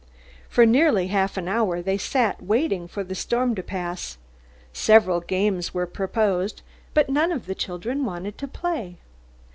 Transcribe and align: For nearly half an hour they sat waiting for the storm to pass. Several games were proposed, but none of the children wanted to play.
For 0.49 0.65
nearly 0.65 1.09
half 1.09 1.37
an 1.37 1.47
hour 1.47 1.79
they 1.79 1.99
sat 1.99 2.41
waiting 2.41 2.87
for 2.87 3.03
the 3.03 3.13
storm 3.13 3.53
to 3.53 3.61
pass. 3.61 4.17
Several 4.73 5.19
games 5.19 5.75
were 5.75 5.85
proposed, 5.85 6.63
but 6.95 7.07
none 7.07 7.31
of 7.31 7.45
the 7.45 7.53
children 7.53 8.03
wanted 8.03 8.35
to 8.39 8.47
play. 8.47 8.97